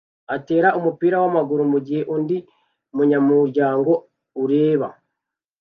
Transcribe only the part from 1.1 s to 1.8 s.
wamaguru